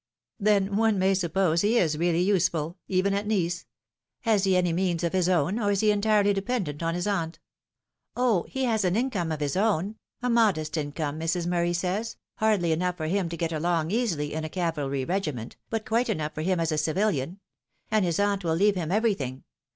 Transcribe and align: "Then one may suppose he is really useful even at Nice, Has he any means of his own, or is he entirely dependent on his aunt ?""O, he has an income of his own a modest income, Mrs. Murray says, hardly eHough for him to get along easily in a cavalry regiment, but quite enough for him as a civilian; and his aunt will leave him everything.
"Then 0.49 0.77
one 0.77 0.97
may 0.97 1.13
suppose 1.13 1.61
he 1.61 1.77
is 1.77 1.95
really 1.95 2.21
useful 2.23 2.79
even 2.87 3.13
at 3.13 3.27
Nice, 3.27 3.67
Has 4.21 4.45
he 4.45 4.57
any 4.57 4.73
means 4.73 5.03
of 5.03 5.13
his 5.13 5.29
own, 5.29 5.59
or 5.59 5.69
is 5.69 5.81
he 5.81 5.91
entirely 5.91 6.33
dependent 6.33 6.81
on 6.81 6.95
his 6.95 7.05
aunt 7.05 7.37
?""O, 8.17 8.47
he 8.49 8.63
has 8.63 8.83
an 8.83 8.95
income 8.95 9.31
of 9.31 9.41
his 9.41 9.55
own 9.55 9.97
a 10.23 10.27
modest 10.27 10.75
income, 10.75 11.19
Mrs. 11.19 11.45
Murray 11.45 11.73
says, 11.73 12.15
hardly 12.37 12.75
eHough 12.75 12.97
for 12.97 13.05
him 13.05 13.29
to 13.29 13.37
get 13.37 13.51
along 13.51 13.91
easily 13.91 14.33
in 14.33 14.43
a 14.43 14.49
cavalry 14.49 15.05
regiment, 15.05 15.55
but 15.69 15.85
quite 15.85 16.09
enough 16.09 16.33
for 16.33 16.41
him 16.41 16.59
as 16.59 16.71
a 16.71 16.79
civilian; 16.79 17.39
and 17.91 18.03
his 18.03 18.19
aunt 18.19 18.43
will 18.43 18.55
leave 18.55 18.73
him 18.73 18.91
everything. 18.91 19.43